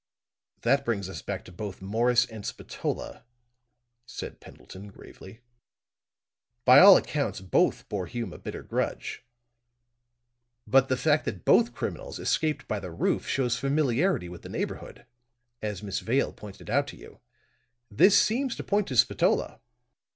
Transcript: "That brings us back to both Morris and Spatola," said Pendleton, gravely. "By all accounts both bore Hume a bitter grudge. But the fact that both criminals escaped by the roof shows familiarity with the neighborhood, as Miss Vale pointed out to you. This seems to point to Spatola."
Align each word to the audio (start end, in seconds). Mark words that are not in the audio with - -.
"That 0.61 0.83
brings 0.83 1.07
us 1.09 1.21
back 1.21 1.45
to 1.45 1.51
both 1.51 1.79
Morris 1.79 2.25
and 2.25 2.43
Spatola," 2.43 3.23
said 4.07 4.39
Pendleton, 4.41 4.87
gravely. 4.87 5.41
"By 6.65 6.79
all 6.79 6.97
accounts 6.97 7.39
both 7.39 7.87
bore 7.87 8.07
Hume 8.07 8.33
a 8.33 8.39
bitter 8.39 8.63
grudge. 8.63 9.23
But 10.65 10.89
the 10.89 10.97
fact 10.97 11.25
that 11.25 11.45
both 11.45 11.75
criminals 11.75 12.17
escaped 12.17 12.67
by 12.67 12.79
the 12.79 12.89
roof 12.89 13.27
shows 13.27 13.59
familiarity 13.59 14.27
with 14.27 14.41
the 14.41 14.49
neighborhood, 14.49 15.05
as 15.61 15.83
Miss 15.83 15.99
Vale 15.99 16.33
pointed 16.33 16.67
out 16.67 16.87
to 16.87 16.97
you. 16.97 17.19
This 17.91 18.17
seems 18.17 18.55
to 18.55 18.63
point 18.63 18.87
to 18.87 18.97
Spatola." 18.97 19.59